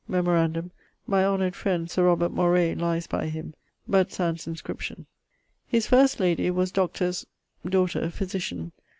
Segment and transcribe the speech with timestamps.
[0.07, 0.71] Memorandum:
[1.05, 3.53] my honoured friend Sir Robert Moray lies by him;
[3.87, 5.05] but sans inscription.
[5.67, 7.05] His first lady was Dr.
[7.13, 7.27] ...'s
[7.69, 8.71] daughter, physitian